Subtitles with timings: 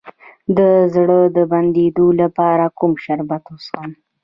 [0.57, 0.59] د
[0.93, 3.89] زړه د بندیدو لپاره کوم شربت وڅښم؟